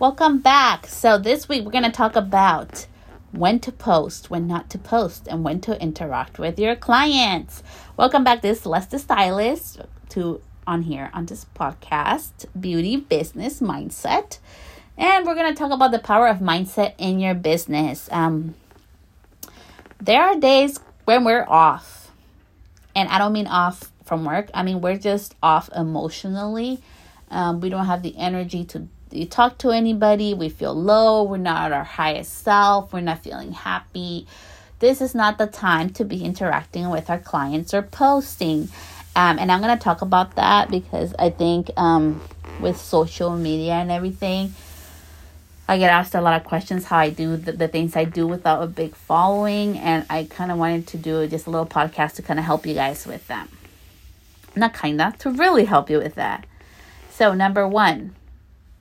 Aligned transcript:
Welcome 0.00 0.40
back. 0.40 0.88
So, 0.88 1.18
this 1.18 1.48
week 1.48 1.64
we're 1.64 1.70
going 1.70 1.84
to 1.84 1.90
talk 1.92 2.16
about 2.16 2.88
when 3.30 3.60
to 3.60 3.70
post, 3.70 4.28
when 4.28 4.48
not 4.48 4.68
to 4.70 4.78
post, 4.78 5.28
and 5.28 5.44
when 5.44 5.60
to 5.60 5.80
interact 5.80 6.40
with 6.40 6.58
your 6.58 6.74
clients. 6.74 7.62
Welcome 7.96 8.24
back. 8.24 8.42
This 8.42 8.56
is 8.56 8.62
Celeste 8.64 8.98
Stylist 8.98 9.82
to 10.08 10.42
on 10.66 10.82
here 10.82 11.10
on 11.14 11.26
this 11.26 11.46
podcast, 11.54 12.46
Beauty 12.58 12.96
Business 12.96 13.60
Mindset. 13.60 14.38
And 14.98 15.24
we're 15.24 15.36
going 15.36 15.54
to 15.54 15.56
talk 15.56 15.70
about 15.70 15.92
the 15.92 16.00
power 16.00 16.26
of 16.26 16.38
mindset 16.38 16.94
in 16.98 17.20
your 17.20 17.34
business. 17.34 18.08
Um, 18.10 18.56
there 20.00 20.22
are 20.24 20.34
days 20.40 20.80
when 21.04 21.22
we're 21.22 21.46
off. 21.46 22.10
And 22.96 23.08
I 23.08 23.18
don't 23.18 23.32
mean 23.32 23.46
off 23.46 23.92
from 24.04 24.24
work, 24.24 24.50
I 24.54 24.64
mean, 24.64 24.80
we're 24.80 24.98
just 24.98 25.36
off 25.40 25.70
emotionally. 25.74 26.82
Um, 27.30 27.60
we 27.60 27.68
don't 27.68 27.86
have 27.86 28.02
the 28.02 28.16
energy 28.16 28.64
to 28.66 28.88
you 29.14 29.26
talk 29.26 29.58
to 29.58 29.70
anybody, 29.70 30.34
we 30.34 30.48
feel 30.48 30.74
low, 30.74 31.22
we're 31.22 31.36
not 31.36 31.72
our 31.72 31.84
highest 31.84 32.42
self, 32.42 32.92
we're 32.92 33.00
not 33.00 33.22
feeling 33.22 33.52
happy. 33.52 34.26
This 34.78 35.00
is 35.00 35.14
not 35.14 35.38
the 35.38 35.46
time 35.46 35.90
to 35.90 36.04
be 36.04 36.24
interacting 36.24 36.90
with 36.90 37.08
our 37.08 37.18
clients 37.18 37.72
or 37.72 37.82
posting. 37.82 38.68
Um, 39.16 39.38
and 39.38 39.50
I'm 39.50 39.60
going 39.60 39.76
to 39.76 39.82
talk 39.82 40.02
about 40.02 40.34
that 40.36 40.70
because 40.70 41.14
I 41.18 41.30
think 41.30 41.70
um, 41.76 42.20
with 42.60 42.76
social 42.76 43.36
media 43.36 43.74
and 43.74 43.90
everything, 43.90 44.54
I 45.66 45.78
get 45.78 45.90
asked 45.90 46.14
a 46.14 46.20
lot 46.20 46.38
of 46.38 46.46
questions 46.46 46.84
how 46.84 46.98
I 46.98 47.10
do 47.10 47.36
the, 47.36 47.52
the 47.52 47.68
things 47.68 47.96
I 47.96 48.04
do 48.04 48.26
without 48.26 48.62
a 48.62 48.66
big 48.66 48.94
following. 48.94 49.78
And 49.78 50.04
I 50.10 50.24
kind 50.24 50.50
of 50.50 50.58
wanted 50.58 50.86
to 50.88 50.98
do 50.98 51.26
just 51.26 51.46
a 51.46 51.50
little 51.50 51.66
podcast 51.66 52.14
to 52.14 52.22
kind 52.22 52.38
of 52.38 52.44
help 52.44 52.66
you 52.66 52.74
guys 52.74 53.06
with 53.06 53.26
that. 53.28 53.48
Not 54.56 54.74
kind 54.74 55.00
of, 55.00 55.16
to 55.18 55.30
really 55.30 55.64
help 55.64 55.88
you 55.88 55.98
with 55.98 56.16
that. 56.16 56.46
So, 57.10 57.32
number 57.32 57.66
one, 57.66 58.14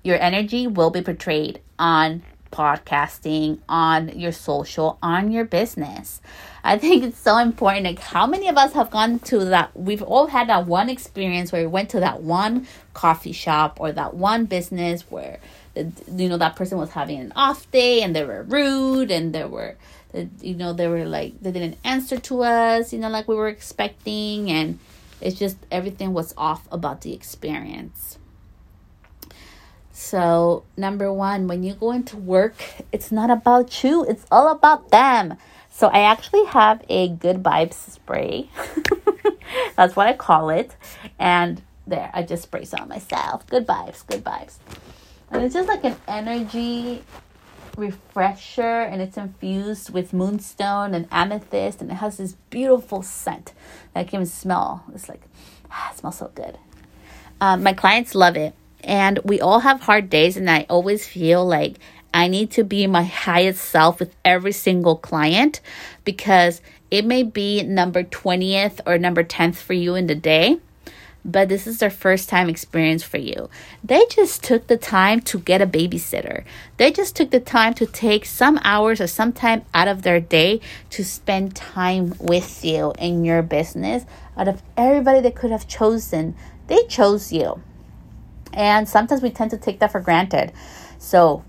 your 0.04 0.20
energy 0.20 0.68
will 0.68 0.90
be 0.90 1.02
portrayed 1.02 1.62
on 1.80 2.24
podcasting, 2.52 3.58
on 3.68 4.10
your 4.10 4.32
social, 4.32 5.00
on 5.02 5.32
your 5.32 5.44
business. 5.44 6.22
I 6.64 6.78
think 6.78 7.04
it's 7.04 7.18
so 7.18 7.38
important. 7.38 7.86
Like, 7.86 8.00
how 8.00 8.28
many 8.28 8.48
of 8.48 8.58
us 8.58 8.74
have 8.74 8.92
gone 8.92 9.20
to 9.20 9.46
that? 9.46 9.76
We've 9.76 10.04
all 10.04 10.28
had 10.28 10.50
that 10.50 10.68
one 10.68 10.88
experience 10.90 11.52
where 11.52 11.64
we 11.64 11.68
went 11.68 11.90
to 11.90 12.00
that 12.02 12.22
one 12.22 12.68
coffee 12.94 13.32
shop 13.32 13.80
or 13.82 13.92
that 13.94 14.14
one 14.14 14.46
business 14.46 15.02
where, 15.10 15.40
you 15.76 16.30
know, 16.30 16.38
that 16.38 16.56
person 16.56 16.78
was 16.78 16.92
having 16.92 17.20
an 17.20 17.34
off 17.36 17.70
day 17.72 18.04
and 18.04 18.16
they 18.16 18.24
were 18.24 18.44
rude 18.44 19.10
and 19.10 19.34
they 19.34 19.46
were, 19.46 19.76
you 20.42 20.54
know, 20.54 20.74
they 20.74 20.88
were 20.88 21.06
like, 21.06 21.42
they 21.42 21.52
didn't 21.52 21.80
answer 21.84 22.20
to 22.20 22.44
us, 22.44 22.94
you 22.94 23.00
know, 23.00 23.10
like 23.10 23.28
we 23.28 23.36
were 23.36 23.50
expecting. 23.50 24.52
And 24.52 24.78
it's 25.20 25.40
just 25.40 25.58
everything 25.72 26.14
was 26.14 26.36
off 26.38 26.68
about 26.72 27.02
the 27.02 27.14
experience. 27.14 28.20
So, 29.96 30.64
number 30.76 31.14
one, 31.14 31.48
when 31.48 31.62
you 31.62 31.76
go 31.76 31.92
into 31.92 32.18
work, 32.18 32.56
it's 32.92 33.12
not 33.12 33.30
about 33.30 33.84
you, 33.84 34.04
it's 34.04 34.26
all 34.32 34.52
about 34.52 34.90
them. 34.90 35.38
So, 35.70 35.88
I 35.88 36.02
actually 36.02 36.46
have 36.46 36.84
a 36.90 37.10
good 37.10 37.44
vibes 37.44 37.76
spray. 37.76 38.50
That's 39.78 39.96
what 39.96 40.08
I 40.08 40.14
call 40.14 40.50
it. 40.50 40.76
And 41.20 41.62
there, 41.86 42.10
I 42.12 42.24
just 42.24 42.42
spray 42.42 42.66
some 42.66 42.82
on 42.82 42.90
myself. 42.90 43.46
Good 43.46 43.68
vibes, 43.68 44.06
good 44.08 44.24
vibes. 44.24 44.56
And 45.30 45.44
it's 45.44 45.54
just 45.54 45.68
like 45.68 45.84
an 45.84 45.96
energy 46.08 47.04
refresher 47.78 48.62
and 48.62 49.00
it's 49.00 49.18
infused 49.18 49.92
with 49.92 50.12
moonstone 50.14 50.94
and 50.94 51.08
amethyst 51.12 51.82
and 51.82 51.90
it 51.90 51.96
has 51.96 52.18
this 52.18 52.34
beautiful 52.50 53.02
scent 53.02 53.54
that 53.94 54.02
I 54.02 54.04
can 54.06 54.22
even 54.22 54.26
smell. 54.26 54.84
It's 54.94 55.08
like, 55.08 55.22
ah, 55.70 55.92
it 55.94 56.00
smells 56.00 56.18
so 56.18 56.32
good. 56.34 56.58
Um, 57.40 57.62
my 57.62 57.74
clients 57.74 58.16
love 58.16 58.38
it 58.38 58.56
and 58.84 59.20
we 59.24 59.40
all 59.40 59.60
have 59.60 59.82
hard 59.82 60.10
days, 60.10 60.38
and 60.38 60.50
I 60.50 60.66
always 60.70 61.08
feel 61.08 61.46
like 61.46 61.78
I 62.14 62.28
need 62.28 62.52
to 62.52 62.64
be 62.64 62.86
my 62.86 63.04
highest 63.04 63.64
self 63.64 64.00
with 64.00 64.16
every 64.24 64.52
single 64.52 64.96
client 64.96 65.62
because 66.06 66.62
it 66.92 67.06
may 67.06 67.24
be 67.24 67.64
number 67.64 68.04
20th 68.04 68.82
or 68.86 69.00
number 69.00 69.24
10th 69.24 69.56
for 69.56 69.74
you 69.74 69.96
in 69.96 70.06
the 70.06 70.14
day, 70.14 70.60
but 71.26 71.50
this 71.50 71.66
is 71.66 71.80
their 71.80 71.90
first 71.90 72.30
time 72.30 72.50
experience 72.50 73.02
for 73.02 73.18
you. 73.18 73.50
They 73.84 74.06
just 74.12 74.44
took 74.44 74.68
the 74.68 74.78
time 74.78 75.22
to 75.22 75.40
get 75.40 75.62
a 75.62 75.66
babysitter. 75.66 76.44
They 76.78 76.92
just 76.92 77.16
took 77.16 77.32
the 77.32 77.40
time 77.40 77.74
to 77.76 77.88
take 77.88 78.26
some 78.26 78.60
hours 78.64 79.02
or 79.02 79.08
some 79.08 79.34
time 79.34 79.64
out 79.74 79.88
of 79.88 80.04
their 80.04 80.20
day 80.20 80.62
to 80.92 81.04
spend 81.04 81.56
time 81.56 82.14
with 82.20 82.64
you 82.64 82.94
in 83.00 83.26
your 83.26 83.42
business. 83.42 84.06
Out 84.38 84.48
of 84.48 84.62
everybody 84.78 85.22
they 85.22 85.32
could 85.32 85.52
have 85.52 85.68
chosen, 85.68 86.36
they 86.68 86.84
chose 86.86 87.34
you. 87.34 87.64
And 88.54 88.88
sometimes 88.88 89.22
we 89.22 89.30
tend 89.30 89.52
to 89.52 89.58
take 89.58 89.80
that 89.80 89.92
for 89.92 90.00
granted. 90.00 90.52
So 91.00 91.44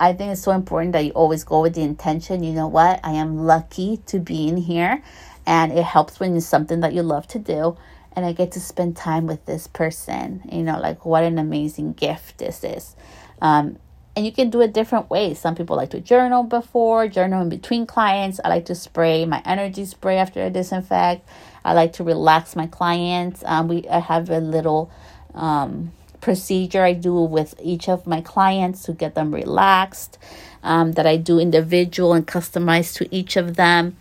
I 0.00 0.12
think 0.12 0.32
it's 0.32 0.42
so 0.42 0.52
important 0.52 0.92
that 0.92 1.04
you 1.04 1.12
always 1.12 1.44
go 1.44 1.62
with 1.62 1.74
the 1.74 1.82
intention, 1.82 2.42
you 2.42 2.52
know 2.52 2.68
what, 2.68 3.00
I 3.02 3.12
am 3.12 3.44
lucky 3.44 3.98
to 4.06 4.18
be 4.18 4.48
in 4.48 4.56
here. 4.56 5.02
And 5.46 5.72
it 5.72 5.84
helps 5.84 6.20
when 6.20 6.36
it's 6.36 6.46
something 6.46 6.80
that 6.80 6.92
you 6.92 7.02
love 7.02 7.26
to 7.28 7.38
do. 7.38 7.76
And 8.12 8.24
I 8.26 8.32
get 8.32 8.52
to 8.52 8.60
spend 8.60 8.96
time 8.96 9.26
with 9.26 9.44
this 9.46 9.66
person. 9.66 10.42
You 10.50 10.62
know, 10.62 10.78
like 10.78 11.04
what 11.04 11.24
an 11.24 11.38
amazing 11.38 11.92
gift 11.94 12.38
this 12.38 12.64
is. 12.64 12.96
Um, 13.40 13.78
and 14.18 14.26
you 14.26 14.32
can 14.32 14.50
do 14.50 14.60
it 14.60 14.72
different 14.72 15.10
ways. 15.10 15.38
Some 15.38 15.54
people 15.54 15.76
like 15.76 15.90
to 15.90 16.00
journal 16.00 16.42
before, 16.42 17.06
journal 17.06 17.40
in 17.40 17.48
between 17.48 17.86
clients. 17.86 18.40
I 18.44 18.48
like 18.48 18.64
to 18.64 18.74
spray 18.74 19.24
my 19.24 19.40
energy 19.44 19.84
spray 19.84 20.18
after 20.18 20.42
I 20.42 20.48
disinfect. 20.48 21.28
I 21.64 21.72
like 21.72 21.92
to 21.94 22.04
relax 22.04 22.56
my 22.56 22.66
clients. 22.66 23.44
Um, 23.46 23.68
we 23.68 23.86
I 23.88 24.00
have 24.00 24.28
a 24.28 24.40
little 24.40 24.90
um, 25.34 25.92
procedure 26.20 26.82
I 26.82 26.92
do 26.92 27.14
with 27.14 27.54
each 27.62 27.88
of 27.88 28.06
my 28.06 28.20
clients 28.20 28.82
to 28.84 28.92
get 28.92 29.14
them 29.14 29.34
relaxed, 29.34 30.18
um, 30.62 30.92
that 30.92 31.06
I 31.06 31.16
do 31.16 31.38
individual 31.38 32.12
and 32.12 32.26
customized 32.26 32.96
to 32.96 33.14
each 33.14 33.36
of 33.36 33.56
them 33.56 33.96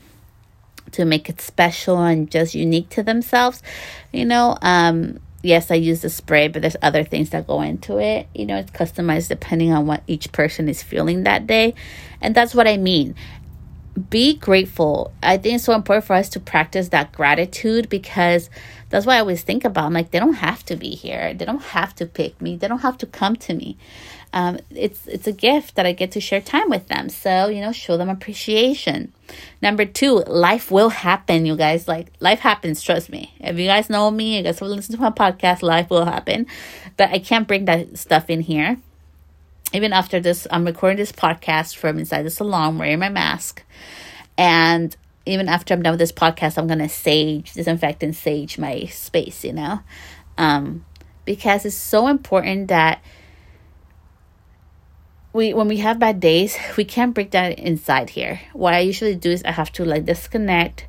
to 0.91 1.06
make 1.06 1.29
it 1.29 1.41
special 1.41 2.01
and 2.01 2.29
just 2.29 2.56
unique 2.56 2.89
to 2.89 3.03
themselves. 3.03 3.61
You 4.11 4.25
know, 4.25 4.57
um, 4.61 5.19
yes, 5.44 5.72
I 5.72 5.75
use 5.75 6.01
the 6.01 6.09
spray, 6.09 6.47
but 6.47 6.61
there's 6.61 6.77
other 6.81 7.03
things 7.03 7.29
that 7.31 7.47
go 7.47 7.61
into 7.61 8.00
it. 8.00 8.27
You 8.33 8.45
know, 8.45 8.57
it's 8.57 8.72
customized 8.72 9.29
depending 9.29 9.72
on 9.72 9.88
what 9.88 10.03
each 10.07 10.31
person 10.31 10.69
is 10.69 10.81
feeling 10.81 11.23
that 11.23 11.47
day. 11.47 11.73
And 12.22 12.33
that's 12.33 12.56
what 12.56 12.67
I 12.67 12.77
mean 12.77 13.16
be 13.97 14.35
grateful. 14.35 15.11
I 15.23 15.37
think 15.37 15.55
it's 15.55 15.63
so 15.63 15.73
important 15.73 16.05
for 16.05 16.13
us 16.13 16.29
to 16.29 16.39
practice 16.39 16.89
that 16.89 17.11
gratitude 17.11 17.89
because 17.89 18.49
that's 18.89 19.05
why 19.05 19.15
I 19.15 19.19
always 19.19 19.41
think 19.41 19.65
about. 19.65 19.85
I'm 19.85 19.93
like, 19.93 20.11
they 20.11 20.19
don't 20.19 20.35
have 20.35 20.63
to 20.65 20.75
be 20.75 20.91
here. 20.91 21.33
They 21.33 21.45
don't 21.45 21.61
have 21.61 21.95
to 21.95 22.05
pick 22.05 22.41
me. 22.41 22.55
They 22.55 22.67
don't 22.67 22.79
have 22.79 22.97
to 22.99 23.05
come 23.05 23.35
to 23.37 23.53
me. 23.53 23.77
Um, 24.33 24.59
it's 24.69 25.07
it's 25.07 25.25
a 25.25 25.31
gift 25.31 25.75
that 25.75 25.85
I 25.85 25.93
get 25.93 26.11
to 26.11 26.21
share 26.21 26.41
time 26.41 26.69
with 26.69 26.87
them. 26.89 27.09
So 27.09 27.47
you 27.47 27.61
know, 27.61 27.71
show 27.71 27.97
them 27.97 28.09
appreciation. 28.09 29.13
Number 29.61 29.85
two, 29.85 30.23
life 30.27 30.69
will 30.69 30.89
happen. 30.89 31.45
You 31.45 31.55
guys, 31.55 31.87
like 31.87 32.11
life 32.19 32.39
happens. 32.39 32.81
Trust 32.81 33.09
me. 33.09 33.33
If 33.39 33.57
you 33.57 33.65
guys 33.65 33.89
know 33.89 34.11
me, 34.11 34.37
you 34.37 34.43
guys 34.43 34.61
will 34.61 34.69
listen 34.69 34.95
to 34.95 35.01
my 35.01 35.11
podcast. 35.11 35.61
Life 35.61 35.89
will 35.89 36.05
happen, 36.05 36.45
but 36.97 37.09
I 37.09 37.19
can't 37.19 37.47
bring 37.47 37.65
that 37.65 37.97
stuff 37.97 38.29
in 38.29 38.41
here 38.41 38.77
even 39.73 39.94
after 39.94 40.19
this, 40.19 40.47
I'm 40.50 40.66
recording 40.66 40.97
this 40.97 41.11
podcast 41.11 41.75
from 41.75 42.00
inside 42.00 42.23
the 42.23 42.29
salon, 42.29 42.78
wearing 42.78 43.00
my 43.00 43.09
mask. 43.09 43.63
And 44.38 44.95
even 45.25 45.50
after 45.50 45.73
I'm 45.73 45.81
done 45.81 45.94
with 45.94 46.00
this 46.00 46.11
podcast, 46.11 46.57
I'm 46.57 46.67
going 46.67 46.79
to 46.79 46.89
sage, 46.89 47.53
disinfect, 47.53 48.03
and 48.03 48.16
sage 48.16 48.57
my 48.57 48.85
space, 48.85 49.44
you 49.44 49.53
know? 49.53 49.81
Um, 50.38 50.85
because 51.25 51.66
it's 51.66 51.75
so 51.75 52.07
important 52.07 52.69
that 52.69 53.01
we 55.33 55.53
when 55.53 55.67
we 55.67 55.77
have 55.77 56.00
bad 56.00 56.19
days, 56.19 56.57
we 56.77 56.85
can't 56.85 57.13
break 57.13 57.31
that 57.31 57.59
inside 57.59 58.11
here. 58.11 58.39
What 58.53 58.73
I 58.73 58.79
usually 58.79 59.16
do 59.16 59.31
is 59.31 59.44
I 59.44 59.51
have 59.51 59.72
to 59.73 59.85
like 59.85 60.06
disconnect 60.06 60.88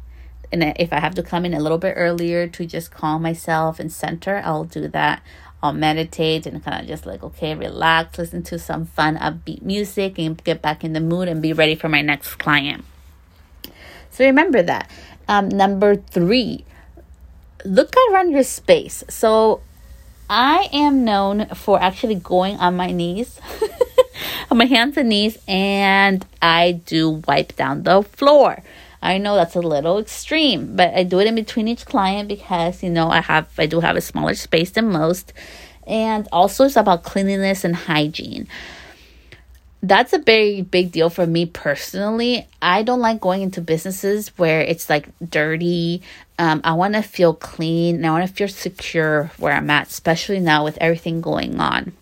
and 0.50 0.62
if 0.78 0.92
I 0.92 1.00
have 1.00 1.14
to 1.16 1.22
come 1.22 1.44
in 1.44 1.52
a 1.54 1.60
little 1.60 1.78
bit 1.78 1.94
earlier 1.96 2.48
to 2.48 2.66
just 2.66 2.90
calm 2.90 3.22
myself 3.22 3.78
and 3.78 3.92
center, 3.92 4.40
I'll 4.44 4.64
do 4.64 4.88
that. 4.88 5.22
I'll 5.62 5.72
meditate 5.72 6.46
and 6.46 6.62
kind 6.62 6.80
of 6.80 6.88
just 6.88 7.04
like, 7.04 7.22
okay, 7.22 7.54
relax, 7.54 8.18
listen 8.18 8.42
to 8.44 8.58
some 8.58 8.86
fun, 8.86 9.16
upbeat 9.16 9.62
music, 9.62 10.18
and 10.18 10.42
get 10.44 10.62
back 10.62 10.84
in 10.84 10.92
the 10.92 11.00
mood 11.00 11.28
and 11.28 11.42
be 11.42 11.52
ready 11.52 11.74
for 11.74 11.88
my 11.88 12.00
next 12.00 12.36
client. 12.36 12.84
So 14.10 14.24
remember 14.24 14.62
that. 14.62 14.90
Um, 15.26 15.48
number 15.48 15.96
three, 15.96 16.64
look 17.64 17.94
around 18.10 18.30
your 18.30 18.44
space. 18.44 19.02
So 19.08 19.60
I 20.30 20.68
am 20.72 21.04
known 21.04 21.46
for 21.48 21.80
actually 21.80 22.16
going 22.16 22.56
on 22.58 22.76
my 22.76 22.92
knees, 22.92 23.40
on 24.50 24.58
my 24.58 24.66
hands 24.66 24.96
and 24.96 25.08
knees, 25.08 25.38
and 25.48 26.24
I 26.40 26.72
do 26.72 27.22
wipe 27.26 27.56
down 27.56 27.82
the 27.82 28.02
floor. 28.02 28.62
I 29.02 29.18
know 29.18 29.36
that's 29.36 29.54
a 29.54 29.60
little 29.60 29.98
extreme, 29.98 30.76
but 30.76 30.92
I 30.94 31.04
do 31.04 31.20
it 31.20 31.26
in 31.26 31.34
between 31.34 31.68
each 31.68 31.86
client 31.86 32.28
because 32.28 32.82
you 32.82 32.90
know 32.90 33.10
I 33.10 33.20
have 33.20 33.48
I 33.58 33.66
do 33.66 33.80
have 33.80 33.96
a 33.96 34.00
smaller 34.00 34.34
space 34.34 34.70
than 34.70 34.90
most. 34.90 35.32
And 35.86 36.28
also 36.32 36.64
it's 36.64 36.76
about 36.76 37.02
cleanliness 37.02 37.64
and 37.64 37.74
hygiene. 37.74 38.48
That's 39.80 40.12
a 40.12 40.18
very 40.18 40.62
big 40.62 40.90
deal 40.90 41.08
for 41.08 41.26
me 41.26 41.46
personally. 41.46 42.48
I 42.60 42.82
don't 42.82 43.00
like 43.00 43.20
going 43.20 43.42
into 43.42 43.60
businesses 43.60 44.36
where 44.36 44.60
it's 44.60 44.90
like 44.90 45.08
dirty. 45.24 46.02
Um, 46.38 46.60
I 46.64 46.72
want 46.72 46.94
to 46.94 47.02
feel 47.02 47.32
clean 47.32 47.96
and 47.96 48.06
I 48.06 48.10
want 48.10 48.28
to 48.28 48.34
feel 48.34 48.48
secure 48.48 49.30
where 49.38 49.52
I'm 49.52 49.70
at, 49.70 49.86
especially 49.86 50.40
now 50.40 50.64
with 50.64 50.76
everything 50.78 51.20
going 51.20 51.60
on. 51.60 51.92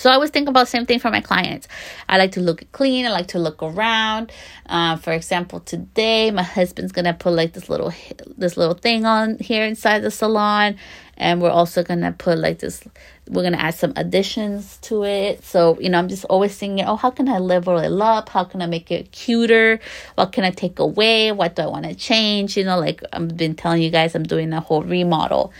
So 0.00 0.08
I 0.08 0.14
always 0.14 0.30
think 0.30 0.48
about 0.48 0.66
same 0.66 0.86
thing 0.86 0.98
for 0.98 1.10
my 1.10 1.20
clients. 1.20 1.68
I 2.08 2.16
like 2.16 2.32
to 2.32 2.40
look 2.40 2.64
clean. 2.72 3.04
I 3.04 3.10
like 3.10 3.26
to 3.28 3.38
look 3.38 3.62
around. 3.62 4.32
Uh, 4.64 4.96
for 4.96 5.12
example, 5.12 5.60
today 5.60 6.30
my 6.30 6.42
husband's 6.42 6.90
gonna 6.90 7.12
put 7.12 7.34
like 7.34 7.52
this 7.52 7.68
little 7.68 7.92
this 8.38 8.56
little 8.56 8.72
thing 8.72 9.04
on 9.04 9.36
here 9.40 9.62
inside 9.66 9.98
the 9.98 10.10
salon, 10.10 10.76
and 11.18 11.42
we're 11.42 11.50
also 11.50 11.82
gonna 11.82 12.12
put 12.12 12.38
like 12.38 12.60
this. 12.60 12.82
We're 13.28 13.42
gonna 13.42 13.58
add 13.58 13.74
some 13.74 13.92
additions 13.94 14.78
to 14.88 15.04
it. 15.04 15.44
So 15.44 15.78
you 15.78 15.90
know, 15.90 15.98
I'm 15.98 16.08
just 16.08 16.24
always 16.24 16.56
thinking, 16.56 16.86
oh, 16.86 16.96
how 16.96 17.10
can 17.10 17.28
I 17.28 17.36
level 17.36 17.76
it 17.76 17.92
up? 17.92 18.30
How 18.30 18.44
can 18.44 18.62
I 18.62 18.66
make 18.66 18.90
it 18.90 19.12
cuter? 19.12 19.80
What 20.14 20.32
can 20.32 20.44
I 20.44 20.50
take 20.50 20.78
away? 20.78 21.30
What 21.30 21.56
do 21.56 21.62
I 21.62 21.66
want 21.66 21.84
to 21.84 21.94
change? 21.94 22.56
You 22.56 22.64
know, 22.64 22.78
like 22.78 23.02
I've 23.12 23.36
been 23.36 23.54
telling 23.54 23.82
you 23.82 23.90
guys, 23.90 24.14
I'm 24.14 24.22
doing 24.22 24.54
a 24.54 24.60
whole 24.60 24.82
remodel. 24.82 25.52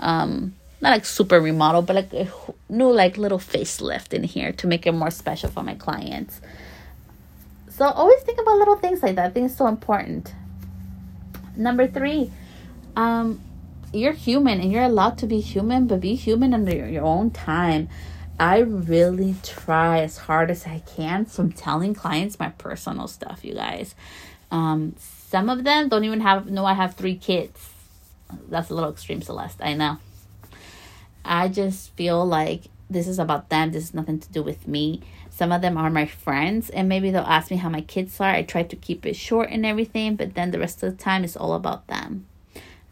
Um, 0.00 0.52
not 0.80 0.90
like 0.90 1.06
super 1.06 1.40
remodel, 1.40 1.82
but 1.82 1.96
like 1.96 2.12
a 2.12 2.28
new 2.68 2.90
like 2.90 3.16
little 3.16 3.38
facelift 3.38 4.12
in 4.12 4.24
here 4.24 4.52
to 4.52 4.66
make 4.66 4.86
it 4.86 4.92
more 4.92 5.10
special 5.10 5.50
for 5.50 5.62
my 5.62 5.74
clients. 5.74 6.40
So 7.70 7.86
always 7.86 8.22
think 8.22 8.40
about 8.40 8.58
little 8.58 8.76
things 8.76 9.02
like 9.02 9.16
that. 9.16 9.26
I 9.26 9.30
think 9.30 9.46
it's 9.46 9.56
so 9.56 9.66
important. 9.66 10.34
Number 11.56 11.86
three, 11.86 12.30
um, 12.94 13.40
you're 13.92 14.12
human 14.12 14.60
and 14.60 14.72
you're 14.72 14.84
allowed 14.84 15.18
to 15.18 15.26
be 15.26 15.40
human, 15.40 15.86
but 15.86 16.00
be 16.00 16.14
human 16.14 16.52
under 16.54 16.74
your 16.74 17.04
own 17.04 17.30
time. 17.30 17.88
I 18.38 18.58
really 18.58 19.34
try 19.42 20.00
as 20.00 20.18
hard 20.18 20.50
as 20.50 20.66
I 20.66 20.80
can 20.80 21.24
from 21.24 21.52
telling 21.52 21.94
clients 21.94 22.38
my 22.38 22.50
personal 22.50 23.08
stuff, 23.08 23.44
you 23.44 23.54
guys. 23.54 23.94
Um, 24.50 24.94
some 24.98 25.48
of 25.48 25.64
them 25.64 25.88
don't 25.88 26.04
even 26.04 26.20
have 26.20 26.46
know 26.46 26.66
I 26.66 26.74
have 26.74 26.94
three 26.94 27.16
kids. 27.16 27.70
That's 28.48 28.70
a 28.70 28.74
little 28.74 28.90
extreme, 28.90 29.22
Celeste. 29.22 29.60
I 29.62 29.74
know. 29.74 29.98
I 31.26 31.48
just 31.48 31.94
feel 31.96 32.24
like 32.24 32.62
this 32.88 33.08
is 33.08 33.18
about 33.18 33.48
them. 33.48 33.72
This 33.72 33.84
is 33.84 33.94
nothing 33.94 34.18
to 34.20 34.32
do 34.32 34.42
with 34.42 34.68
me. 34.68 35.02
Some 35.30 35.52
of 35.52 35.60
them 35.60 35.76
are 35.76 35.90
my 35.90 36.06
friends, 36.06 36.70
and 36.70 36.88
maybe 36.88 37.10
they'll 37.10 37.22
ask 37.22 37.50
me 37.50 37.56
how 37.56 37.68
my 37.68 37.80
kids 37.80 38.20
are. 38.20 38.30
I 38.30 38.42
try 38.42 38.62
to 38.62 38.76
keep 38.76 39.04
it 39.04 39.16
short 39.16 39.50
and 39.50 39.66
everything, 39.66 40.16
but 40.16 40.34
then 40.34 40.50
the 40.50 40.58
rest 40.58 40.82
of 40.82 40.96
the 40.96 41.02
time 41.02 41.24
it's 41.24 41.36
all 41.36 41.54
about 41.54 41.86
them. 41.88 42.26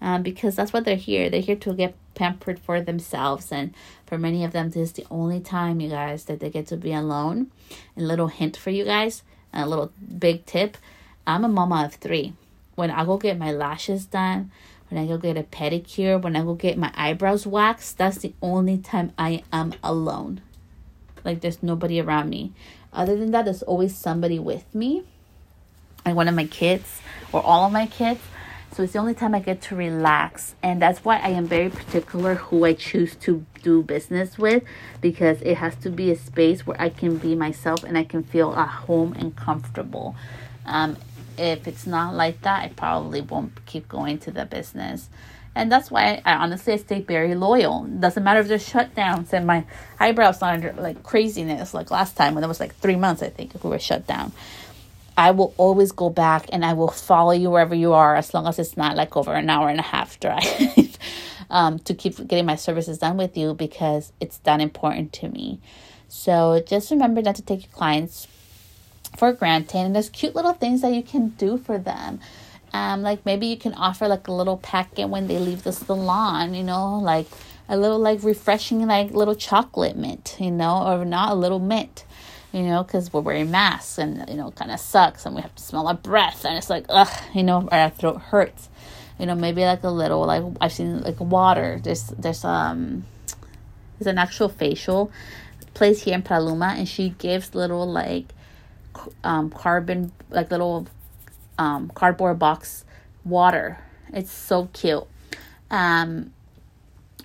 Um, 0.00 0.22
because 0.22 0.56
that's 0.56 0.72
what 0.72 0.84
they're 0.84 0.96
here. 0.96 1.30
They're 1.30 1.40
here 1.40 1.56
to 1.56 1.72
get 1.72 1.94
pampered 2.14 2.58
for 2.58 2.80
themselves, 2.80 3.50
and 3.50 3.72
for 4.04 4.18
many 4.18 4.44
of 4.44 4.52
them, 4.52 4.70
this 4.70 4.90
is 4.90 4.92
the 4.92 5.06
only 5.10 5.40
time, 5.40 5.80
you 5.80 5.88
guys, 5.88 6.24
that 6.24 6.40
they 6.40 6.50
get 6.50 6.66
to 6.66 6.76
be 6.76 6.92
alone. 6.92 7.50
A 7.96 8.02
little 8.02 8.28
hint 8.28 8.56
for 8.56 8.70
you 8.70 8.84
guys, 8.84 9.22
a 9.52 9.66
little 9.66 9.92
big 10.18 10.44
tip 10.44 10.76
I'm 11.26 11.44
a 11.44 11.48
mama 11.48 11.84
of 11.86 11.94
three. 11.94 12.34
When 12.74 12.90
I 12.90 13.04
go 13.04 13.16
get 13.16 13.38
my 13.38 13.52
lashes 13.52 14.06
done, 14.06 14.50
when 14.88 15.02
I 15.02 15.06
go 15.06 15.18
get 15.18 15.36
a 15.36 15.42
pedicure, 15.42 16.20
when 16.20 16.36
I 16.36 16.42
go 16.42 16.54
get 16.54 16.78
my 16.78 16.92
eyebrows 16.94 17.46
waxed, 17.46 17.98
that's 17.98 18.18
the 18.18 18.34
only 18.42 18.78
time 18.78 19.12
I 19.18 19.42
am 19.52 19.74
alone. 19.82 20.40
Like 21.24 21.40
there's 21.40 21.62
nobody 21.62 22.00
around 22.00 22.28
me. 22.30 22.52
Other 22.92 23.16
than 23.16 23.30
that, 23.32 23.46
there's 23.46 23.62
always 23.62 23.96
somebody 23.96 24.38
with 24.38 24.72
me. 24.74 25.04
Like 26.04 26.14
one 26.14 26.28
of 26.28 26.34
my 26.34 26.46
kids 26.46 27.00
or 27.32 27.42
all 27.42 27.66
of 27.66 27.72
my 27.72 27.86
kids. 27.86 28.20
So 28.72 28.82
it's 28.82 28.92
the 28.92 28.98
only 28.98 29.14
time 29.14 29.34
I 29.34 29.38
get 29.38 29.62
to 29.62 29.76
relax. 29.76 30.54
And 30.62 30.82
that's 30.82 31.04
why 31.04 31.18
I 31.18 31.28
am 31.28 31.46
very 31.46 31.70
particular 31.70 32.34
who 32.34 32.64
I 32.64 32.74
choose 32.74 33.14
to 33.16 33.46
do 33.62 33.82
business 33.82 34.36
with 34.36 34.64
because 35.00 35.40
it 35.42 35.56
has 35.58 35.76
to 35.76 35.90
be 35.90 36.10
a 36.10 36.16
space 36.16 36.66
where 36.66 36.80
I 36.80 36.88
can 36.88 37.16
be 37.16 37.34
myself 37.34 37.84
and 37.84 37.96
I 37.96 38.04
can 38.04 38.22
feel 38.22 38.52
at 38.54 38.68
home 38.68 39.14
and 39.14 39.34
comfortable. 39.34 40.16
Um, 40.66 40.96
if 41.38 41.66
it's 41.66 41.86
not 41.86 42.14
like 42.14 42.42
that, 42.42 42.64
I 42.64 42.68
probably 42.68 43.20
won't 43.20 43.64
keep 43.66 43.88
going 43.88 44.18
to 44.20 44.30
the 44.30 44.44
business. 44.44 45.08
And 45.54 45.70
that's 45.70 45.90
why 45.90 46.20
I, 46.24 46.34
honestly 46.34 46.72
I 46.72 46.76
stay 46.76 47.00
very 47.00 47.34
loyal. 47.34 47.84
Doesn't 47.84 48.24
matter 48.24 48.40
if 48.40 48.48
there's 48.48 48.68
shutdowns 48.68 49.32
and 49.32 49.46
my 49.46 49.64
eyebrows 50.00 50.40
not 50.40 50.54
under 50.54 50.72
like 50.72 51.02
craziness 51.02 51.72
like 51.74 51.90
last 51.90 52.16
time 52.16 52.34
when 52.34 52.42
it 52.42 52.48
was 52.48 52.60
like 52.60 52.74
three 52.76 52.96
months 52.96 53.22
I 53.22 53.30
think 53.30 53.52
we 53.62 53.70
were 53.70 53.78
shut 53.78 54.06
down. 54.06 54.32
I 55.16 55.30
will 55.30 55.54
always 55.56 55.92
go 55.92 56.10
back 56.10 56.46
and 56.52 56.64
I 56.64 56.72
will 56.72 56.88
follow 56.88 57.30
you 57.30 57.50
wherever 57.50 57.74
you 57.74 57.92
are 57.92 58.16
as 58.16 58.34
long 58.34 58.48
as 58.48 58.58
it's 58.58 58.76
not 58.76 58.96
like 58.96 59.16
over 59.16 59.32
an 59.32 59.48
hour 59.48 59.68
and 59.68 59.78
a 59.78 59.82
half 59.82 60.18
drive 60.18 60.98
um, 61.50 61.78
to 61.80 61.94
keep 61.94 62.16
getting 62.26 62.46
my 62.46 62.56
services 62.56 62.98
done 62.98 63.16
with 63.16 63.36
you 63.36 63.54
because 63.54 64.12
it's 64.20 64.38
that 64.38 64.60
important 64.60 65.12
to 65.14 65.28
me. 65.28 65.60
So 66.08 66.62
just 66.66 66.90
remember 66.90 67.22
not 67.22 67.36
to 67.36 67.42
take 67.42 67.62
your 67.62 67.72
clients 67.72 68.26
for 69.16 69.32
granted. 69.32 69.78
And 69.78 69.94
there's 69.94 70.08
cute 70.08 70.34
little 70.34 70.52
things 70.52 70.82
that 70.82 70.92
you 70.92 71.02
can 71.02 71.28
do 71.30 71.58
for 71.58 71.78
them. 71.78 72.20
Um, 72.72 73.02
like 73.02 73.24
maybe 73.24 73.46
you 73.46 73.56
can 73.56 73.72
offer 73.74 74.08
like 74.08 74.26
a 74.26 74.32
little 74.32 74.56
packet 74.56 75.08
when 75.08 75.28
they 75.28 75.38
leave 75.38 75.62
the 75.62 75.72
salon, 75.72 76.54
you 76.54 76.64
know, 76.64 76.98
like 76.98 77.26
a 77.68 77.76
little 77.76 78.00
like 78.00 78.22
refreshing 78.24 78.86
like 78.86 79.12
little 79.12 79.36
chocolate 79.36 79.96
mint, 79.96 80.36
you 80.40 80.50
know, 80.50 80.84
or 80.84 81.04
not 81.04 81.30
a 81.30 81.34
little 81.34 81.60
mint, 81.60 82.04
you 82.52 82.62
know, 82.62 82.82
because 82.82 83.12
we're 83.12 83.20
wearing 83.20 83.52
masks 83.52 83.96
and 83.98 84.28
you 84.28 84.34
know, 84.34 84.50
kind 84.50 84.72
of 84.72 84.80
sucks 84.80 85.24
and 85.24 85.36
we 85.36 85.42
have 85.42 85.54
to 85.54 85.62
smell 85.62 85.86
our 85.86 85.94
breath 85.94 86.44
and 86.44 86.58
it's 86.58 86.68
like 86.68 86.84
ugh, 86.88 87.22
you 87.32 87.44
know, 87.44 87.68
our 87.70 87.90
throat 87.90 88.20
hurts, 88.20 88.68
you 89.20 89.26
know, 89.26 89.36
maybe 89.36 89.64
like 89.64 89.84
a 89.84 89.90
little 89.90 90.26
like 90.26 90.42
I've 90.60 90.72
seen 90.72 91.00
like 91.02 91.20
water. 91.20 91.78
There's 91.80 92.08
there's 92.08 92.44
um 92.44 93.04
there's 93.98 94.08
an 94.08 94.18
actual 94.18 94.48
facial 94.48 95.12
place 95.74 96.02
here 96.02 96.14
in 96.14 96.22
Paloma 96.22 96.74
and 96.76 96.88
she 96.88 97.10
gives 97.10 97.54
little 97.54 97.86
like 97.86 98.26
um, 99.22 99.50
carbon 99.50 100.12
like 100.30 100.50
little 100.50 100.86
um, 101.58 101.90
cardboard 101.94 102.38
box 102.38 102.84
water. 103.24 103.78
It's 104.12 104.30
so 104.30 104.68
cute. 104.72 105.04
Um, 105.70 106.32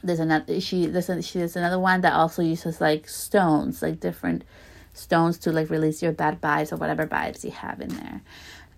there's 0.02 0.20
another 0.20 0.62
she 0.62 0.86
there's 0.86 1.10
a, 1.10 1.22
she 1.22 1.40
there's 1.40 1.56
another 1.56 1.80
one 1.80 2.02
that 2.02 2.14
also 2.14 2.42
uses 2.42 2.80
like 2.80 3.08
stones, 3.08 3.82
like 3.82 4.00
different 4.00 4.44
stones 4.94 5.38
to 5.40 5.52
like 5.52 5.70
release 5.70 6.02
your 6.02 6.12
bad 6.12 6.42
vibes 6.42 6.72
or 6.72 6.78
whatever 6.78 7.06
vibes 7.06 7.44
you 7.44 7.52
have 7.52 7.82
in 7.82 7.90
there. 7.90 8.22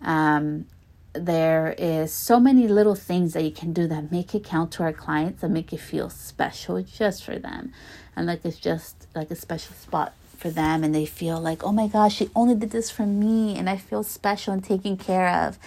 Um, 0.02 0.66
there 1.14 1.76
is 1.78 2.14
so 2.14 2.40
many 2.40 2.68
little 2.68 2.96
things 2.96 3.34
that 3.34 3.44
you 3.44 3.52
can 3.52 3.74
do 3.74 3.86
that 3.88 4.12
make 4.12 4.34
it 4.34 4.44
count 4.44 4.72
to 4.74 4.84
our 4.84 4.94
clients 4.94 5.44
and 5.44 5.54
make 5.54 5.74
it 5.74 5.80
feel 5.80 6.10
special 6.10 6.82
just 6.82 7.24
for 7.24 7.38
them, 7.38 7.72
and 8.16 8.28
like 8.28 8.44
it's 8.46 8.58
just 8.58 9.08
like 9.14 9.30
a 9.30 9.36
special 9.36 9.76
spot 9.76 10.14
for 10.42 10.50
them 10.50 10.84
and 10.84 10.94
they 10.94 11.06
feel 11.06 11.40
like, 11.40 11.64
oh 11.64 11.72
my 11.72 11.88
gosh, 11.88 12.16
she 12.16 12.30
only 12.36 12.56
did 12.56 12.72
this 12.72 12.90
for 12.90 13.06
me 13.06 13.56
and 13.58 13.70
I 13.70 13.78
feel 13.78 14.04
special 14.04 14.54
and 14.54 14.64
taken 14.64 14.98
care 14.98 15.30
of. 15.30 15.60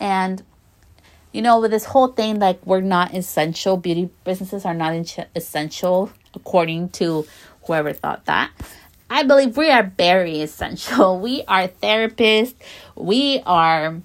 And, 0.00 0.42
you 1.32 1.40
know, 1.40 1.60
with 1.60 1.70
this 1.70 1.84
whole 1.86 2.08
thing, 2.08 2.40
like 2.40 2.64
we're 2.66 2.80
not 2.80 3.14
essential, 3.14 3.76
beauty 3.76 4.10
businesses 4.24 4.64
are 4.64 4.74
not 4.74 4.94
in- 4.94 5.26
essential 5.34 6.10
according 6.34 6.90
to 6.90 7.26
whoever 7.64 7.92
thought 7.92 8.24
that. 8.26 8.50
I 9.08 9.22
believe 9.22 9.56
we 9.56 9.70
are 9.70 9.84
very 9.96 10.40
essential. 10.40 11.20
We 11.26 11.44
are 11.46 11.68
therapists, 11.68 12.54
we 12.96 13.40
are 13.46 14.00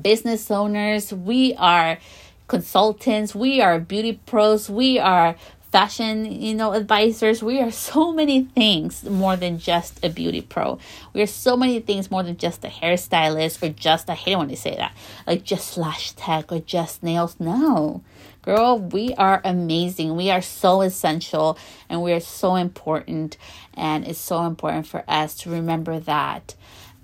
business 0.00 0.50
owners, 0.50 1.12
we 1.12 1.54
are 1.54 1.98
consultants, 2.46 3.34
we 3.34 3.60
are 3.60 3.80
beauty 3.80 4.20
pros, 4.26 4.70
we 4.70 4.98
are 4.98 5.34
fashion, 5.74 6.40
you 6.40 6.54
know, 6.54 6.72
advisors. 6.72 7.42
We 7.42 7.60
are 7.60 7.72
so 7.72 8.12
many 8.12 8.44
things 8.44 9.02
more 9.02 9.34
than 9.34 9.58
just 9.58 10.04
a 10.04 10.08
beauty 10.08 10.40
pro. 10.40 10.78
We 11.12 11.20
are 11.20 11.26
so 11.26 11.56
many 11.56 11.80
things 11.80 12.12
more 12.12 12.22
than 12.22 12.36
just 12.36 12.64
a 12.64 12.68
hairstylist 12.68 13.60
or 13.60 13.70
just, 13.70 14.08
I 14.08 14.14
hate 14.14 14.36
when 14.36 14.46
they 14.46 14.54
say 14.54 14.76
that, 14.76 14.94
like 15.26 15.42
just 15.42 15.76
lash 15.76 16.12
tech 16.12 16.52
or 16.52 16.60
just 16.60 17.02
nails. 17.02 17.40
No, 17.40 18.04
girl, 18.42 18.78
we 18.78 19.14
are 19.14 19.40
amazing. 19.44 20.14
We 20.14 20.30
are 20.30 20.42
so 20.42 20.80
essential 20.80 21.58
and 21.88 22.04
we 22.04 22.12
are 22.12 22.20
so 22.20 22.54
important. 22.54 23.36
And 23.76 24.06
it's 24.06 24.20
so 24.20 24.44
important 24.44 24.86
for 24.86 25.02
us 25.08 25.34
to 25.38 25.50
remember 25.50 25.98
that. 25.98 26.54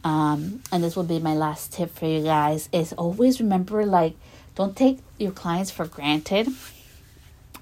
Um, 0.04 0.62
and 0.70 0.84
this 0.84 0.94
will 0.94 1.02
be 1.02 1.18
my 1.18 1.34
last 1.34 1.72
tip 1.72 1.92
for 1.92 2.06
you 2.06 2.22
guys 2.22 2.68
is 2.72 2.92
always 2.92 3.40
remember 3.40 3.84
like 3.84 4.14
don't 4.54 4.76
take 4.76 5.00
your 5.18 5.32
clients 5.32 5.72
for 5.72 5.86
granted. 5.86 6.46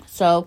So 0.06 0.46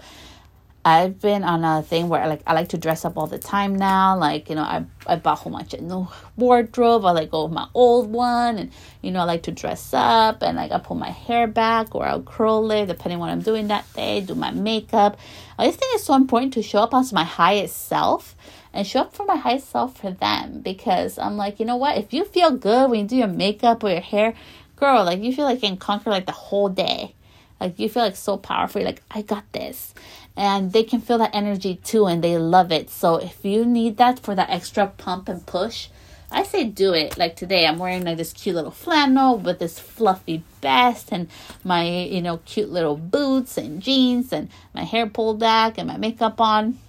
I've 0.83 1.19
been 1.19 1.43
on 1.43 1.63
a 1.63 1.83
thing 1.83 2.09
where 2.09 2.25
like 2.27 2.41
I 2.47 2.53
like 2.53 2.69
to 2.69 2.77
dress 2.77 3.05
up 3.05 3.15
all 3.15 3.27
the 3.27 3.37
time 3.37 3.75
now. 3.75 4.17
Like 4.17 4.49
you 4.49 4.55
know, 4.55 4.63
I 4.63 4.83
I 5.05 5.15
bought 5.15 5.39
a 5.39 5.41
whole 5.41 5.51
bunch 5.51 5.75
of 5.75 5.81
new 5.81 6.07
wardrobe. 6.37 7.05
I 7.05 7.11
like 7.11 7.29
go 7.29 7.43
with 7.43 7.53
my 7.53 7.67
old 7.75 8.11
one, 8.11 8.57
and 8.57 8.71
you 9.03 9.11
know 9.11 9.19
I 9.19 9.25
like 9.25 9.43
to 9.43 9.51
dress 9.51 9.93
up 9.93 10.41
and 10.41 10.57
like 10.57 10.71
I 10.71 10.79
pull 10.79 10.95
my 10.97 11.11
hair 11.11 11.45
back 11.45 11.93
or 11.93 12.05
I'll 12.05 12.23
curl 12.23 12.71
it 12.71 12.87
depending 12.87 13.19
what 13.19 13.29
I'm 13.29 13.41
doing 13.41 13.67
that 13.67 13.85
day. 13.93 14.21
Do 14.21 14.33
my 14.33 14.49
makeup. 14.49 15.19
I 15.59 15.67
just 15.67 15.79
think 15.79 15.93
it's 15.93 16.03
so 16.03 16.15
important 16.15 16.53
to 16.53 16.63
show 16.63 16.79
up 16.79 16.95
as 16.95 17.13
my 17.13 17.25
highest 17.25 17.87
self 17.87 18.35
and 18.73 18.87
show 18.87 19.01
up 19.01 19.13
for 19.13 19.25
my 19.25 19.35
highest 19.35 19.69
self 19.69 19.97
for 19.97 20.09
them 20.09 20.61
because 20.61 21.19
I'm 21.19 21.37
like 21.37 21.59
you 21.59 21.65
know 21.65 21.75
what 21.75 21.97
if 21.97 22.11
you 22.11 22.25
feel 22.25 22.51
good 22.51 22.89
when 22.89 23.01
you 23.01 23.07
do 23.07 23.17
your 23.17 23.27
makeup 23.27 23.83
or 23.83 23.89
your 23.89 24.01
hair, 24.01 24.33
girl, 24.77 25.05
like 25.05 25.21
you 25.21 25.31
feel 25.31 25.45
like 25.45 25.61
you 25.61 25.69
can 25.69 25.77
conquer 25.77 26.09
like 26.09 26.25
the 26.25 26.31
whole 26.31 26.69
day. 26.69 27.13
Like 27.61 27.79
you 27.79 27.87
feel 27.89 28.03
like 28.03 28.15
so 28.15 28.37
powerful. 28.37 28.83
Like 28.83 29.03
I 29.11 29.21
got 29.21 29.49
this 29.53 29.93
and 30.35 30.73
they 30.73 30.83
can 30.83 30.99
feel 30.99 31.19
that 31.19 31.33
energy 31.33 31.75
too 31.75 32.07
and 32.07 32.23
they 32.23 32.37
love 32.37 32.71
it. 32.71 32.89
So 32.89 33.17
if 33.17 33.45
you 33.45 33.63
need 33.63 33.97
that 33.97 34.19
for 34.19 34.35
that 34.35 34.49
extra 34.49 34.87
pump 34.87 35.29
and 35.29 35.45
push, 35.45 35.89
I 36.31 36.43
say 36.43 36.63
do 36.63 36.93
it. 36.93 37.17
Like 37.17 37.35
today, 37.35 37.67
I'm 37.67 37.77
wearing 37.77 38.05
like 38.05 38.17
this 38.17 38.33
cute 38.33 38.55
little 38.55 38.71
flannel 38.71 39.37
with 39.37 39.59
this 39.59 39.79
fluffy 39.79 40.43
vest 40.61 41.09
and 41.11 41.29
my, 41.63 41.87
you 41.87 42.21
know, 42.21 42.37
cute 42.45 42.69
little 42.69 42.95
boots 42.95 43.57
and 43.57 43.81
jeans 43.81 44.31
and 44.31 44.49
my 44.73 44.83
hair 44.83 45.07
pulled 45.07 45.39
back 45.39 45.77
and 45.77 45.87
my 45.87 45.97
makeup 45.97 46.39
on. 46.39 46.79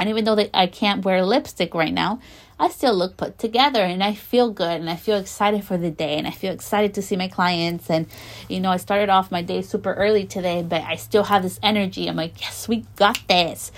And 0.00 0.08
even 0.08 0.24
though 0.24 0.34
they, 0.34 0.50
I 0.52 0.66
can't 0.66 1.04
wear 1.04 1.24
lipstick 1.24 1.74
right 1.74 1.92
now, 1.92 2.20
I 2.58 2.68
still 2.68 2.94
look 2.94 3.16
put 3.16 3.38
together 3.38 3.82
and 3.82 4.02
I 4.02 4.14
feel 4.14 4.50
good 4.50 4.80
and 4.80 4.88
I 4.88 4.94
feel 4.94 5.18
excited 5.18 5.64
for 5.64 5.76
the 5.76 5.90
day 5.90 6.16
and 6.16 6.26
I 6.26 6.30
feel 6.30 6.52
excited 6.52 6.94
to 6.94 7.02
see 7.02 7.16
my 7.16 7.26
clients. 7.26 7.90
And, 7.90 8.06
you 8.48 8.60
know, 8.60 8.70
I 8.70 8.76
started 8.76 9.08
off 9.08 9.32
my 9.32 9.42
day 9.42 9.60
super 9.62 9.92
early 9.94 10.24
today, 10.24 10.62
but 10.62 10.82
I 10.82 10.94
still 10.96 11.24
have 11.24 11.42
this 11.42 11.58
energy. 11.62 12.06
I'm 12.06 12.16
like, 12.16 12.40
yes, 12.40 12.68
we 12.68 12.84
got 12.94 13.18
this. 13.28 13.72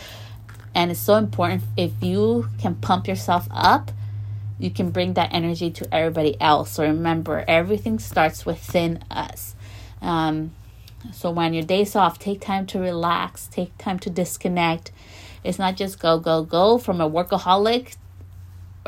And 0.74 0.90
it's 0.90 1.00
so 1.00 1.14
important 1.14 1.62
if 1.76 1.92
you 2.02 2.50
can 2.60 2.74
pump 2.74 3.08
yourself 3.08 3.48
up, 3.50 3.92
you 4.58 4.70
can 4.70 4.90
bring 4.90 5.14
that 5.14 5.32
energy 5.32 5.70
to 5.70 5.94
everybody 5.94 6.38
else. 6.38 6.72
So 6.72 6.82
remember, 6.82 7.44
everything 7.48 7.98
starts 7.98 8.44
within 8.44 9.02
us. 9.10 9.54
Um, 10.02 10.52
so 11.12 11.30
when 11.30 11.54
your 11.54 11.62
day's 11.62 11.96
off, 11.96 12.18
take 12.18 12.42
time 12.42 12.66
to 12.66 12.78
relax, 12.78 13.46
take 13.46 13.76
time 13.78 13.98
to 14.00 14.10
disconnect. 14.10 14.92
It's 15.42 15.58
not 15.58 15.76
just 15.76 15.98
go, 15.98 16.18
go, 16.18 16.42
go 16.42 16.76
from 16.76 17.00
a 17.00 17.08
workaholic 17.08 17.96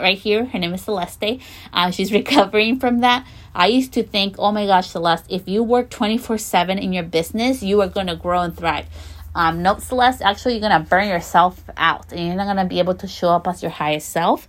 right 0.00 0.18
here. 0.18 0.46
Her 0.46 0.58
name 0.58 0.74
is 0.74 0.82
Celeste. 0.82 1.40
Uh, 1.72 1.90
she's 1.90 2.12
recovering 2.20 2.78
from 2.78 3.00
that. 3.00 3.26
I 3.54 3.66
used 3.66 3.92
to 3.94 4.02
think, 4.02 4.36
oh 4.38 4.52
my 4.52 4.66
gosh, 4.66 4.90
Celeste, 4.90 5.26
if 5.28 5.48
you 5.48 5.62
work 5.62 5.90
24 5.90 6.38
7 6.38 6.78
in 6.78 6.92
your 6.92 7.02
business, 7.02 7.62
you 7.62 7.80
are 7.80 7.88
going 7.88 8.06
to 8.06 8.16
grow 8.16 8.40
and 8.40 8.56
thrive. 8.56 8.86
Um, 9.34 9.62
nope, 9.62 9.80
Celeste, 9.80 10.22
actually, 10.22 10.54
you're 10.54 10.68
going 10.68 10.82
to 10.82 10.88
burn 10.88 11.08
yourself 11.08 11.62
out 11.76 12.12
and 12.12 12.26
you're 12.26 12.36
not 12.36 12.44
going 12.44 12.56
to 12.56 12.64
be 12.64 12.78
able 12.78 12.94
to 12.96 13.06
show 13.06 13.28
up 13.28 13.46
as 13.46 13.62
your 13.62 13.70
highest 13.70 14.08
self. 14.08 14.48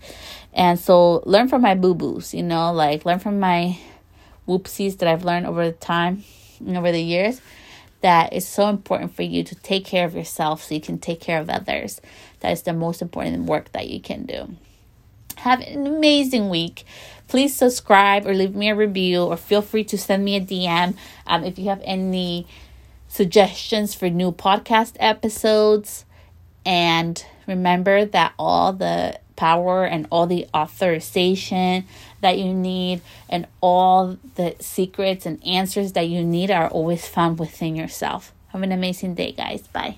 And 0.54 0.80
so, 0.80 1.22
learn 1.26 1.48
from 1.48 1.62
my 1.62 1.76
boo 1.76 1.94
boos, 1.94 2.34
you 2.34 2.44
know, 2.44 2.74
like 2.74 3.06
learn 3.06 3.20
from 3.20 3.40
my 3.40 3.78
whoopsies 4.48 4.98
that 4.98 5.08
I've 5.08 5.24
learned 5.24 5.46
over 5.46 5.66
the 5.66 5.74
time 5.74 6.24
and 6.60 6.76
over 6.78 6.92
the 6.92 7.02
years 7.02 7.40
that 8.02 8.34
it's 8.34 8.48
so 8.48 8.68
important 8.68 9.14
for 9.14 9.24
you 9.24 9.44
to 9.44 9.56
take 9.56 9.86
care 9.86 10.06
of 10.06 10.16
yourself 10.16 10.64
so 10.64 10.74
you 10.74 10.82
can 10.82 10.98
take 10.98 11.20
care 11.20 11.40
of 11.40 11.50
others. 11.50 12.02
That 12.40 12.52
is 12.52 12.64
the 12.64 12.74
most 12.74 13.02
important 13.02 13.46
work 13.46 13.72
that 13.74 13.90
you 13.90 14.00
can 14.00 14.26
do. 14.26 14.56
Have 15.42 15.62
an 15.62 15.88
amazing 15.88 16.50
week. 16.50 16.84
Please 17.28 17.56
subscribe 17.56 18.26
or 18.26 18.34
leave 18.34 18.56
me 18.56 18.70
a 18.70 18.76
review 18.76 19.24
or 19.24 19.38
feel 19.38 19.62
free 19.62 19.84
to 19.86 19.98
send 19.98 20.26
me 20.26 20.36
a 20.36 20.42
DM 20.42 20.96
um, 21.28 21.44
if 21.44 21.58
you 21.60 21.70
have 21.70 21.82
any 21.84 22.48
suggestions 23.08 23.94
for 23.94 24.10
new 24.10 24.32
podcast 24.32 24.98
episodes. 25.00 26.06
And 26.66 27.24
remember 27.48 28.06
that 28.06 28.34
all 28.38 28.74
the 28.74 29.20
power 29.36 29.86
and 29.86 30.06
all 30.12 30.28
the 30.28 30.46
authorization 30.54 31.86
that 32.20 32.38
you 32.38 32.54
need 32.54 33.02
and 33.30 33.48
all 33.62 34.18
the 34.36 34.56
secrets 34.60 35.26
and 35.26 35.42
answers 35.46 35.94
that 35.94 36.10
you 36.10 36.24
need 36.24 36.52
are 36.52 36.68
always 36.68 37.08
found 37.08 37.40
within 37.40 37.76
yourself. 37.76 38.34
Have 38.50 38.64
an 38.64 38.74
amazing 38.74 39.16
day, 39.16 39.32
guys. 39.32 39.62
Bye. 39.68 39.98